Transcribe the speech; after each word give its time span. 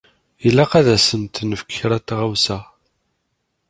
Ilaq 0.47 0.71
ad 0.79 0.87
asent-nefk 0.95 1.69
kra 1.77 1.97
n 2.01 2.03
tɣawsa. 2.07 2.59